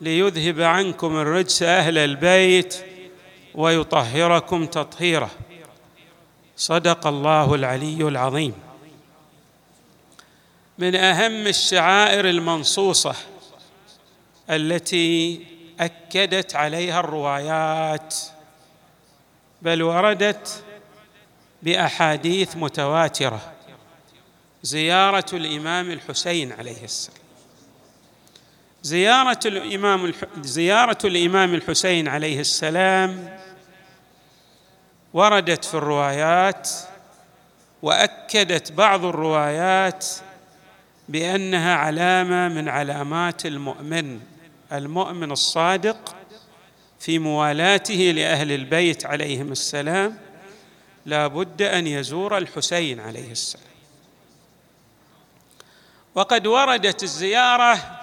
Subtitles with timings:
[0.00, 2.76] ليذهب عنكم الرجس أهل البيت
[3.54, 5.30] ويطهركم تطهيرا
[6.56, 8.54] صدق الله العلي العظيم.
[10.78, 13.14] من أهم الشعائر المنصوصة
[14.50, 15.46] التي
[15.80, 18.14] أكدت عليها الروايات
[19.62, 20.64] بل وردت
[21.62, 23.52] بأحاديث متواترة
[24.62, 27.19] زيارة الإمام الحسين عليه السلام.
[28.82, 33.38] زيارة الإمام زيارة الإمام الحسين عليه السلام
[35.14, 36.70] وردت في الروايات
[37.82, 40.06] وأكدت بعض الروايات
[41.08, 44.20] بأنها علامة من علامات المؤمن
[44.72, 46.16] المؤمن الصادق
[47.00, 50.18] في موالاته لأهل البيت عليهم السلام
[51.06, 53.64] لا بد أن يزور الحسين عليه السلام.
[56.14, 57.99] وقد وردت الزيارة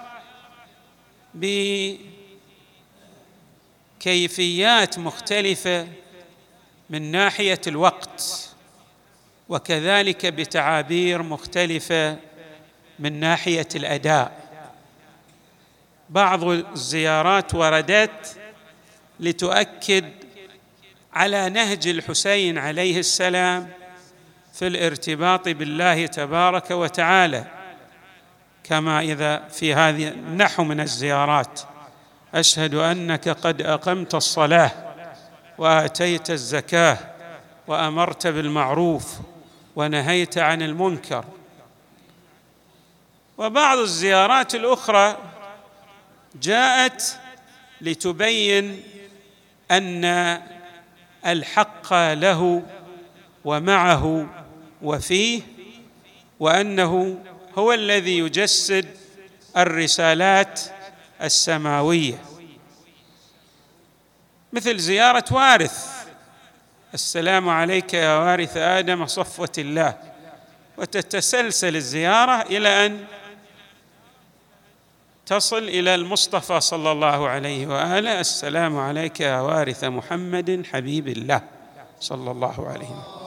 [4.00, 5.88] بكيفيات مختلفة
[6.90, 8.48] من ناحية الوقت
[9.48, 12.16] وكذلك بتعابير مختلفة
[12.98, 14.48] من ناحية الأداء.
[16.10, 18.36] بعض الزيارات وردت
[19.20, 20.12] لتؤكد
[21.12, 23.68] على نهج الحسين عليه السلام
[24.52, 27.57] في الارتباط بالله تبارك وتعالى.
[28.68, 31.60] كما إذا في هذه النحو من الزيارات.
[32.34, 34.70] أشهد أنك قد أقمت الصلاة
[35.58, 36.98] وآتيت الزكاة
[37.66, 39.18] وأمرت بالمعروف
[39.76, 41.24] ونهيت عن المنكر.
[43.38, 45.16] وبعض الزيارات الأخرى
[46.42, 47.18] جاءت
[47.80, 48.82] لتبين
[49.70, 50.04] أن
[51.26, 52.62] الحق له
[53.44, 54.26] ومعه
[54.82, 55.42] وفيه
[56.40, 57.18] وأنه
[57.58, 58.86] هو الذي يجسد
[59.56, 60.60] الرسالات
[61.22, 62.18] السماوية.
[64.52, 66.06] مثل زيارة وارث.
[66.94, 69.96] السلام عليك يا وارث آدم صفوة الله.
[70.78, 73.04] وتتسلسل الزيارة إلى أن
[75.26, 78.20] تصل إلى المصطفى صلى الله عليه وآله.
[78.20, 81.40] السلام عليك يا وارث محمد حبيب الله
[82.00, 83.17] صلى الله عليه وسلم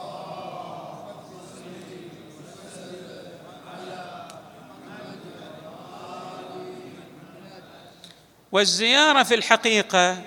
[8.52, 10.22] والزيارة في الحقيقة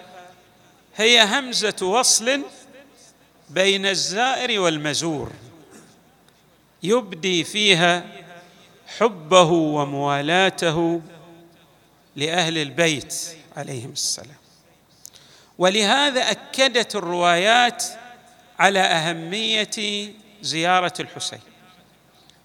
[0.96, 2.42] هي همزة وصل
[3.50, 5.32] بين الزائر والمزور
[6.84, 8.04] يبدي فيها
[8.98, 11.02] حبه وموالاته
[12.16, 13.16] لأهل البيت
[13.58, 14.36] عليهم السلام.
[15.58, 17.84] ولهذا أكدت الروايات
[18.60, 21.40] على أهمية زيارة الحسين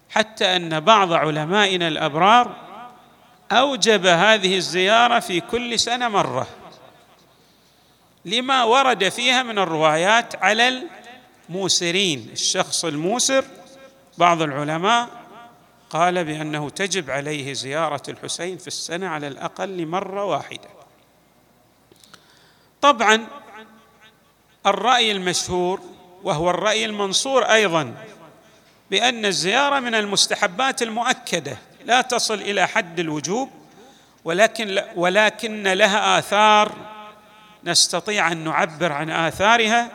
[0.09, 2.70] حتى أن بعض علمائنا الأبرار
[3.51, 6.47] أوجب هذه الزيارة في كل سنة مرة.
[8.25, 10.89] لما ورد فيها من الروايات على
[11.49, 12.29] الموسرين.
[12.33, 13.45] الشخص الموسر
[14.17, 15.09] بعض العلماء
[15.89, 20.69] قال بأنه تجب عليه زيارة الحسين في السنة على الأقل مره واحدة.
[22.81, 23.27] طبعا
[24.65, 25.81] الرأي المشهور
[26.23, 27.93] وهو الرأي المنصور أيضا
[28.91, 31.57] بأن الزيارة من المستحبات المؤكدة.
[31.85, 33.49] لا تصل إلى حد الوجوب
[34.25, 36.75] ولكن ولكن لها آثار
[37.63, 39.91] نستطيع أن نعبر عن آثارها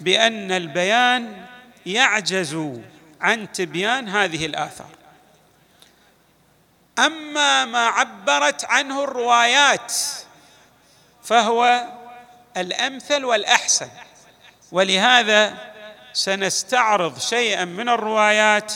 [0.00, 1.46] بأن البيان
[1.86, 2.80] يعجز
[3.20, 4.90] عن تبيان هذه الآثار.
[6.98, 9.92] أما ما عبرت عنه الروايات
[11.22, 11.86] فهو
[12.56, 13.88] الأمثل والأحسن
[14.72, 15.54] ولهذا
[16.12, 18.72] سنستعرض شيئا من الروايات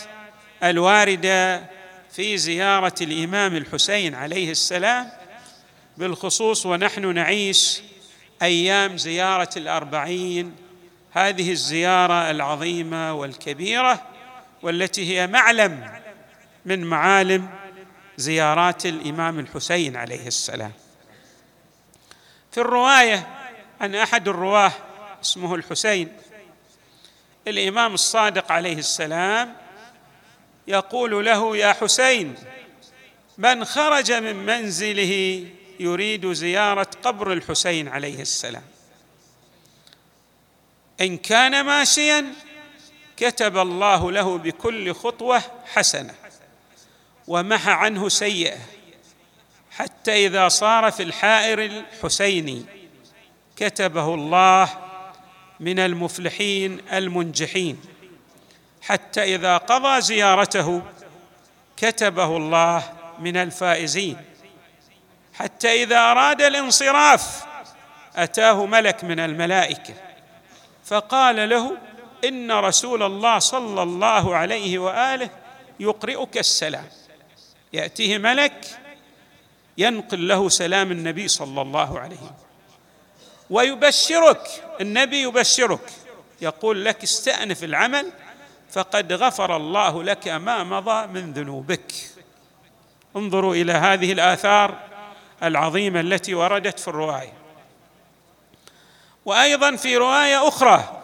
[0.62, 1.73] الواردة
[2.14, 5.10] في زيارة الإمام الحسين عليه السلام
[5.96, 7.82] بالخصوص ونحن نعيش
[8.42, 10.56] أيام زيارة الأربعين
[11.12, 14.02] هذه الزيارة العظيمة والكبيرة
[14.62, 16.00] والتي هي معلم
[16.64, 17.50] من معالم
[18.16, 20.72] زيارات الإمام الحسين عليه السلام.
[22.52, 23.26] في الرواية
[23.80, 24.72] عن أحد الرواة
[25.22, 26.08] اسمه الحسين
[27.48, 29.63] الإمام الصادق عليه السلام
[30.66, 32.34] يقول له يا حسين
[33.38, 35.44] من خرج من منزله
[35.80, 38.62] يريد زيارة قبر الحسين عليه السلام.
[41.00, 42.26] إن كان ماشيا
[43.16, 46.14] كتب الله له بكل خطوة حسنة
[47.28, 48.58] ومحى عنه سيئة
[49.70, 52.64] حتى إذا صار في الحائر الحسيني
[53.56, 54.70] كتبه الله
[55.60, 57.80] من المفلحين المنجحين.
[58.86, 60.82] حتى إذا قضى زيارته
[61.76, 64.16] كتبه الله من الفائزين.
[65.34, 67.44] حتى إذا أراد الانصراف
[68.16, 69.94] أتاه ملك من الملائكة.
[70.84, 71.76] فقال له
[72.24, 75.30] إن رسول الله صلى الله عليه وآله
[75.80, 76.88] يقرئك السلام.
[77.72, 78.78] يأتيه ملك
[79.78, 82.34] ينقل له سلام النبي صلى الله عليه وسلم
[83.50, 84.48] ويبشرك
[84.80, 85.90] النبي يبشرك.
[86.40, 88.12] يقول لك استأنف العمل
[88.74, 91.92] فقد غفر الله لك ما مضى من ذنوبك.
[93.16, 94.78] انظروا إلى هذه الآثار
[95.42, 97.32] العظيمة التي وردت في الرواية.
[99.24, 101.00] وأيضا في رواية أخرى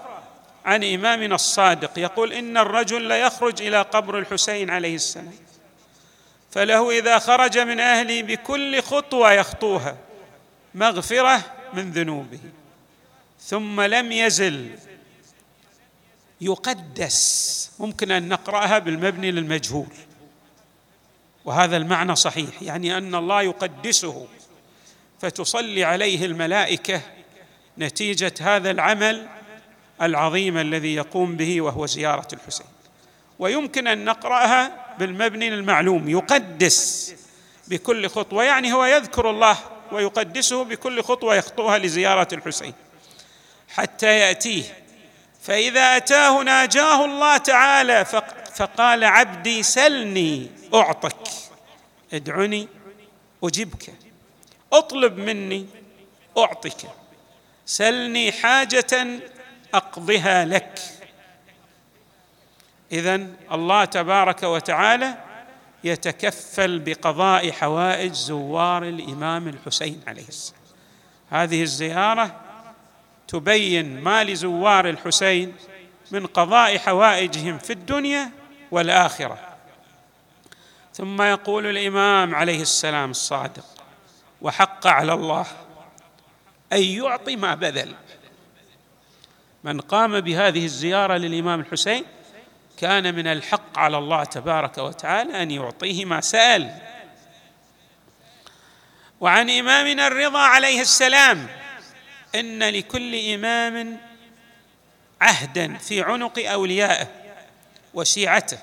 [0.65, 5.35] عن إمامنا الصادق يقول إن الرجل ليخرج إلى قبر الحسين عليه السلام
[6.51, 9.97] فله إذا خرج من أهله بكل خطوة يخطوها
[10.75, 11.41] مغفرة
[11.73, 12.39] من ذنوبه
[13.41, 14.71] ثم لم يزل
[16.41, 17.71] يقدس.
[17.79, 19.89] ممكن أن نقرأها بالمبني للمجهول.
[21.45, 24.27] وهذا المعنى صحيح يعني أن الله يقدسه.
[25.21, 27.01] فتصلي عليه الملائكة
[27.79, 29.29] نتيجة هذا العمل
[30.03, 32.67] العظيم الذي يقوم به وهو زيارة الحسين.
[33.39, 37.15] ويمكن أن نقرأها بالمبني للمعلوم يقدس
[37.69, 39.59] بكل خطوة يعني هو يذكر الله
[39.93, 42.75] ويقدسه بكل خطوة يخطوها لزيارة الحسين.
[43.69, 44.65] حتى يأتيه
[45.43, 48.05] فإذا أتاه ناجاه الله تعالى
[48.55, 51.29] فقال عبدي سلني أعطك.
[52.13, 52.69] ادعني
[53.45, 53.95] اجبك
[54.73, 55.67] اطلب مني
[56.39, 56.91] أعطك.
[57.67, 59.21] سلني حاجة
[59.75, 60.81] أقضها لك.
[62.93, 65.15] اذا الله تبارك وتعالى
[65.85, 70.61] يتكفل بقضاء حوائج زوار الإمام الحسين عليه السلام.
[71.31, 72.41] هذه الزيارة
[73.31, 75.57] تبين ما لزوار الحسين
[76.11, 78.31] من قضاء حوائجهم في الدنيا
[78.71, 79.39] والآخرة.
[80.95, 83.65] ثم يقول الإمام عليه السلام الصادق
[84.43, 85.47] وحق على الله
[86.73, 87.95] أن يعطي ما بذل.
[89.65, 92.05] من قام بهذه الزيارة للإمام الحسين
[92.77, 96.75] كان من الحق على الله تبارك وتعالى أن يعطيه ما سأل.
[99.21, 101.60] وعن إمامنا الرضا عليه السلام
[102.35, 103.99] إن لكل إمام
[105.21, 107.09] عهدا في عنق أوليائه
[107.95, 108.59] وشيعته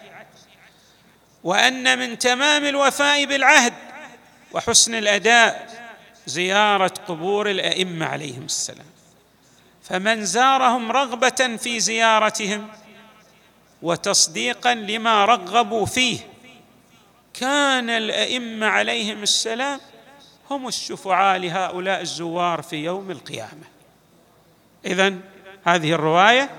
[1.44, 3.74] وأن من تمام الوفاء بالعهد
[4.52, 5.68] وحسن الأداء
[6.25, 8.86] زيارة قبور الأئمة عليهم السلام.
[9.84, 12.68] فمن زارهم رغبة في زيارتهم
[13.81, 16.19] وتصديقا لما رغبوا فيه
[17.34, 19.80] كان الأئمة عليهم السلام
[20.49, 23.63] هم الشفعاء لهؤلاء الزوار في يوم القيامة.
[24.85, 25.13] اذا
[25.65, 26.49] هذه الرواية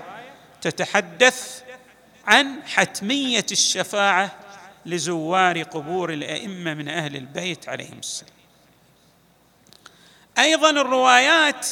[0.61, 1.63] تتحدث
[2.27, 4.31] عن حتمية الشفاعة
[4.85, 8.33] لزوار قبور الأئمة من أهل البيت عليهم السلام.
[10.39, 11.67] أيضا الروايات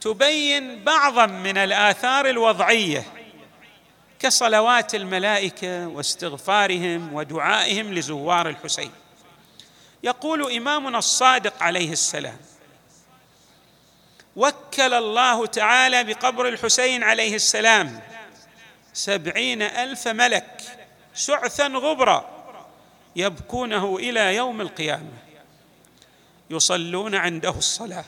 [0.00, 3.04] تبين بعضا من الآثار الوضعية
[4.18, 8.90] كصلوات الملائكة واستغفارهم ودعائهم لزوار الحسين.
[10.04, 12.36] يقول إمامنا الصادق عليه السلام
[14.36, 18.00] وكل الله تعالى بقبر الحسين عليه السلام
[18.92, 20.60] سبعين ألف ملك
[21.14, 22.30] شعثا غبرا
[23.16, 25.12] يبكونه إلى يوم القيامة
[26.50, 28.04] يصلون عنده الصلاة.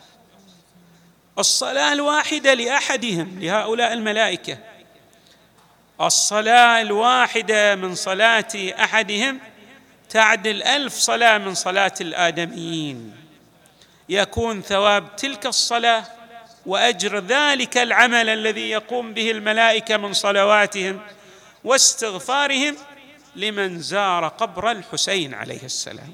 [1.39, 4.59] الصلاة الواحدة لأحدهم لهؤلاء الملائكة.
[6.01, 9.41] الصلاة الواحدة من صلاة أحدهم
[10.11, 13.17] تعدل الف صلاة من صلاة الآدميين.
[14.09, 16.05] يكون ثواب تلك الصلاة
[16.67, 21.01] وأجر ذلك العمل الذي يقوم به الملائكة من صلواتهم
[21.65, 22.77] واستغفارهم
[23.37, 26.13] لمن زار قبر الحسين عليه السلام.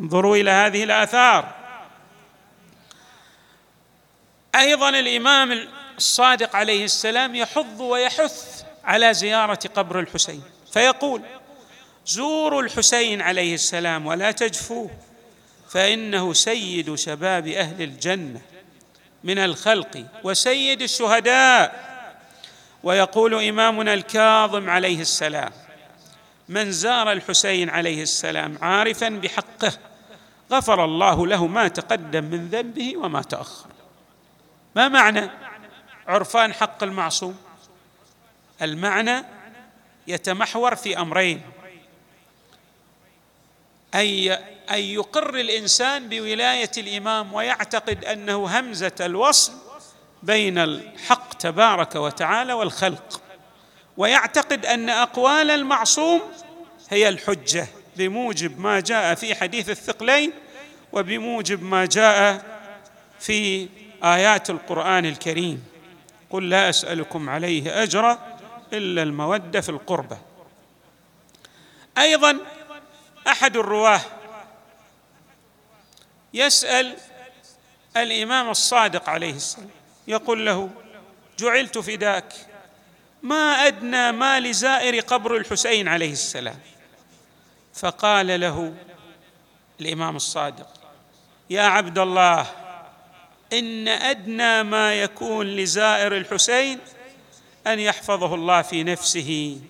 [0.00, 1.54] انظروا إلى هذه الآثار.
[4.54, 10.42] أيضا الإمام الصادق عليه السلام يحض ويحث على زيارة قبر الحسين
[10.72, 11.22] فيقول
[12.06, 14.90] زوروا الحسين عليه السلام ولا تجفوه
[15.68, 18.40] فإنه سيد شباب أهل الجنة
[19.24, 21.90] من الخلق وسيد الشهداء.
[22.82, 25.52] ويقول إمامنا الكاظم عليه السلام
[26.48, 29.72] من زار الحسين عليه السلام عارفا بحقه
[30.52, 33.66] غفر الله له ما تقدم من ذنبه وما تأخر.
[34.76, 35.30] ما معنى
[36.08, 37.36] عرفان حق المعصوم؟
[38.62, 39.24] المعنى
[40.06, 41.42] يتمحور في أمرين
[43.94, 44.32] أي
[44.70, 49.52] أن يقر الإنسان بولاية الإمام ويعتقد أنه همزة الوصل
[50.22, 53.20] بين الحق تبارك وتعالى والخلق.
[53.96, 56.20] ويعتقد أن أقوال المعصوم
[56.90, 57.66] هي الحجة
[57.96, 60.32] بموجب ما جاء في حديث الثقلين
[60.92, 62.44] وبموجب ما جاء
[63.20, 63.68] في
[64.04, 65.64] آيات القرآن الكريم.
[66.30, 68.38] قل لا أسألكم عليه أجرا
[68.72, 70.18] إلا المودة في القربة.
[71.98, 72.38] أيضا
[73.30, 74.00] أحد الرواة.
[76.34, 76.96] يسأل
[77.96, 79.70] الإمام الصادق عليه السلام.
[80.08, 80.70] يقول له
[81.38, 82.32] جعلت فداك.
[83.22, 86.58] ما أدنى ما لزائر قبر الحسين عليه السلام.
[87.74, 88.74] فقال له
[89.80, 90.68] الإمام الصادق
[91.50, 92.46] يا عبد الله
[93.52, 96.78] إن أدنى ما يكون لزائر الحسين
[97.66, 99.60] أن يحفظه الله في نفسه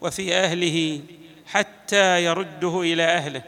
[0.00, 1.00] وفي أهله
[1.52, 3.42] حتى يرده إلى أهله.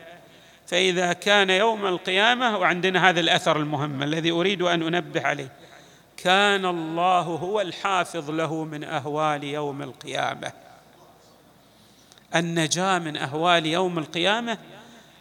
[0.66, 5.52] فإذا كان يوم القيامة وعندنا هذا الأثر المهم الذي أريد أن أنبه عليه
[6.16, 10.52] كان الله هو الحافظ له من أهوال يوم القيامة.
[12.34, 14.58] النجاة من أهوال يوم القيامة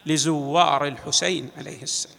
[0.05, 2.15] لزوار الحسين عليه السلام.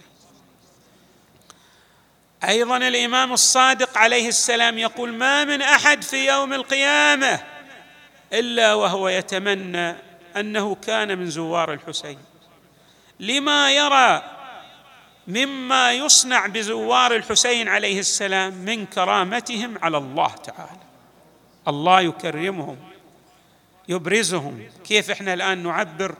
[2.45, 7.41] أيضا الإمام الصادق عليه السلام يقول ما من أحد في يوم القيامة
[8.33, 12.19] إلا وهو يتمنى أنه كان من زوار الحسين.
[13.21, 14.23] لما يرى
[15.29, 20.81] مما يصنع بزوار الحسين عليه السلام من كرامتهم على الله تعالى.
[21.69, 22.77] الله يكرمهم
[23.89, 24.63] يبرزهم.
[24.85, 26.15] كيف إحنا الآن نعبر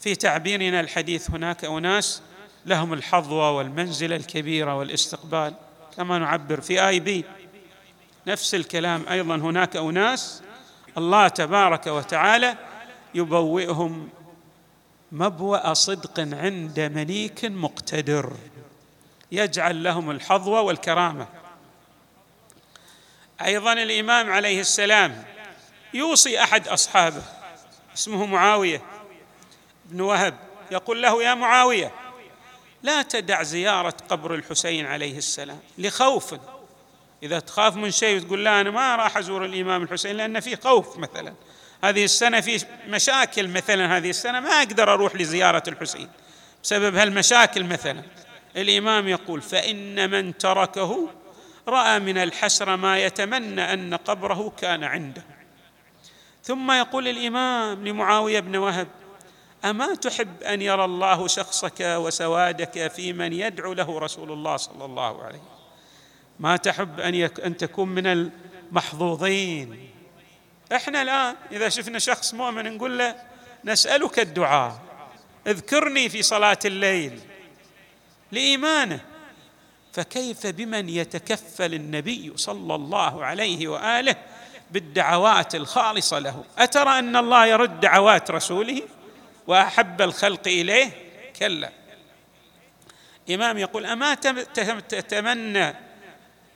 [0.00, 2.22] في تعبيرنا الحديث هناك أناس
[2.66, 5.54] لهم الحظوة والمنزلة الكبيرة والاستقبال
[5.96, 7.24] كما نعبر في آي بي.
[8.26, 10.42] نفس الكلام أيضا هناك أناس
[10.98, 12.56] الله تبارك وتعالى
[13.14, 14.08] يبوئهم
[15.12, 18.32] مبوأ صدق عند مليك مقتدر.
[19.32, 21.26] يجعل لهم الحظوة والكرامة.
[23.44, 25.24] أيضا الإمام عليه السلام
[25.94, 27.22] يوصي أحد أصحابه
[27.94, 28.82] اسمه معاوية
[29.84, 30.38] بن وهب
[30.70, 31.92] يقول له يا معاوية
[32.82, 36.34] لا تدع زيارة قبر الحسين عليه السلام لخوف.
[37.22, 40.96] إذا تخاف من شيء وتقول لا أنا ما راح أزور الإمام الحسين لأن في خوف
[40.96, 41.34] مثلا.
[41.84, 46.08] هذه السنة في مشاكل مثلا هذه السنة ما أقدر أروح لزيارة الحسين
[46.62, 48.02] بسبب هالمشاكل مثلا.
[48.56, 51.08] الإمام يقول فإن من تركه
[51.68, 55.24] رأى من الحسرة ما يتمنى أن قبره كان عنده.
[56.42, 58.88] ثم يقول الإمام لمعاوية بن وهب
[59.64, 65.24] أما تحب أن يرى الله شخصك وسوادك في من يدعو له رسول الله صلى الله
[65.24, 65.42] عليه
[66.40, 69.87] ما تحب أن, أن تكون من المحظوظين؟
[70.72, 73.14] إحنا الآن إذا شفنا شخص مؤمن نقول له
[73.64, 74.80] نسألك الدعاء.
[75.46, 77.20] اذكرني في صلاة الليل
[78.32, 79.00] لإيمانه.
[79.92, 84.16] فكيف بمن يتكفل النبي صلى الله عليه وآله
[84.70, 88.82] بالدعوات الخالصة له؟ أترى أن الله يرد دعوات رسوله
[89.46, 90.90] وأحب الخلق إليه؟
[91.38, 91.72] كلا.
[93.30, 94.14] إمام يقول أما
[94.88, 95.74] تتمنى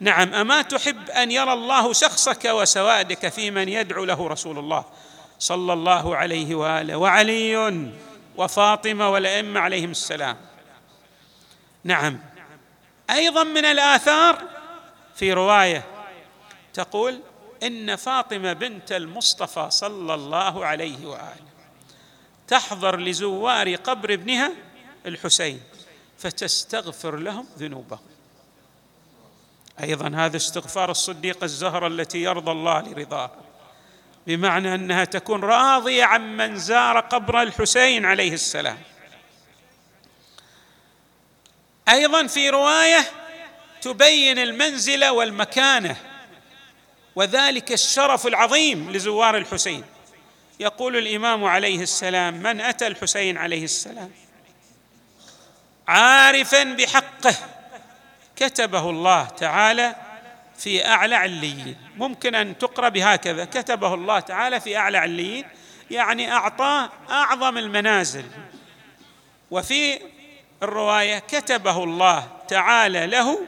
[0.02, 4.84] نعم أما تحب أن يرى الله شخصك وسوادك في من يدعو له رسول الله
[5.38, 7.90] صلى الله عليه وآله وعلي
[8.36, 10.36] وفاطمة والأئمة عليهم السلام.
[11.84, 12.20] نعم.
[13.10, 14.42] أيضا من الآثار
[15.14, 15.84] في رواية
[16.74, 17.20] تقول
[17.62, 21.52] إن فاطمة بنت المصطفى صلى الله عليه وآله
[22.48, 24.52] تحضر لزوار قبر ابنها
[25.06, 25.60] الحسين
[26.18, 28.12] فتستغفر لهم ذنوبهم.
[29.80, 33.30] أيضا هذا استغفار الصديقه الزهرة التي يرضى الله لرضاها
[34.26, 38.78] بمعنى أنها تكون راضية عمن زار قبر الحسين عليه السلام.
[41.88, 43.04] أيضا في رواية
[43.80, 45.96] تبين المنزلة والمكانة
[47.16, 49.84] وذلك الشرف العظيم لزوار الحسين.
[50.60, 54.10] يقول الإمام عليه السلام من أتى الحسين عليه السلام؟
[55.88, 57.34] عارفا بحقه
[58.36, 59.94] كتبه الله تعالى
[60.58, 61.76] في أعلى عليين.
[61.96, 63.44] ممكن أن تقرأ بهكذا.
[63.44, 65.44] كتبه الله تعالى في أعلى عليين.
[65.90, 68.24] يعني اعطاه أعظم المنازل.
[69.50, 69.98] وفي
[70.62, 73.38] الرواية كتبه الله تعالى له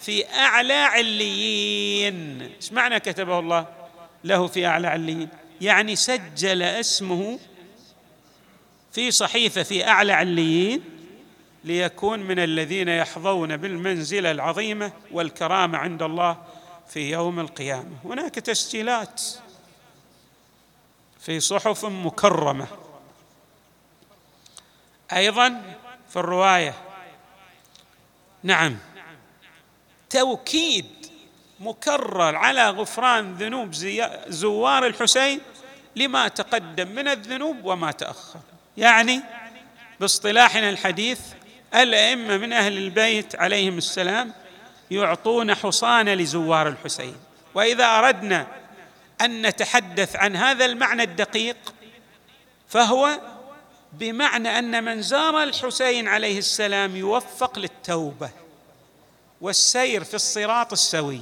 [0.00, 2.50] في أعلى عليين.
[2.56, 3.66] إيش معنى كتبه الله
[4.24, 5.28] له في أعلى عليين؟
[5.60, 7.38] يعني سجل اسمه
[8.92, 10.95] في صحيفة في أعلى عليين.
[11.66, 16.36] ليكون من الذين يحظون بالمنزله العظيمه والكرامة عند الله
[16.88, 17.96] في يوم القيامة.
[18.04, 19.22] هناك تسجيلات
[21.20, 22.66] في صحف مكرمة.
[25.12, 25.76] أيضا
[26.08, 26.74] في الرواية.
[28.42, 28.78] نعم.
[30.10, 30.86] توكيد
[31.60, 33.72] مكرر على غفران ذنوب
[34.28, 35.40] زوار الحسين
[35.96, 38.40] لما تقدم من الذنوب وما تأخر.
[38.76, 39.20] يعني
[40.00, 41.20] باصطلاحنا الحديث
[41.82, 44.32] الأئمة من أهل البيت عليهم السلام
[44.90, 47.16] يعطون حصان لزوار الحسين.
[47.54, 48.46] وإذا أردنا
[49.20, 51.56] أن نتحدث عن هذا المعنى الدقيق
[52.68, 53.20] فهو
[53.92, 58.30] بمعنى أن من زار الحسين عليه السلام يوفق للتوبة
[59.40, 61.20] والسير في الصراط السوي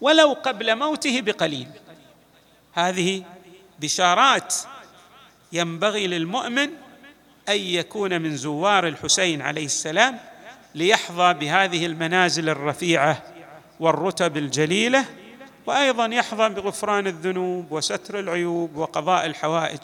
[0.00, 1.68] ولو قبل موته بقليل.
[2.72, 3.24] هذه
[3.78, 4.54] بشارات
[5.52, 6.70] ينبغي للمؤمن
[7.48, 10.18] أن يكون من زوار الحسين عليه السلام
[10.74, 13.22] ليحظى بهذه المنازل الرفيعة
[13.80, 15.04] والرتب الجليلة
[15.66, 19.80] وأيضا يحظى بغفران الذنوب وستر العيوب وقضاء الحوائج.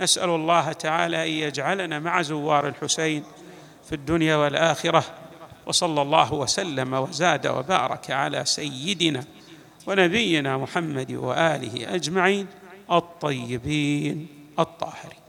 [0.00, 3.24] نسأل الله تعالى أن يجعلنا مع زوار الحسين
[3.88, 5.04] في الدنيا والآخرة.
[5.66, 9.24] وصلى الله وسلم وزاد وبارك على سيدنا
[9.86, 12.46] ونبينا محمد وآله أجمعين
[12.90, 15.25] الطيبين الطاهرين.